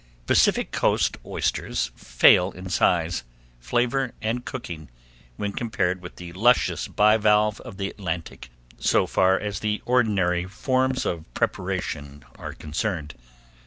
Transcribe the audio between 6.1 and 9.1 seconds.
the luscious bivalve of the Atlantic, so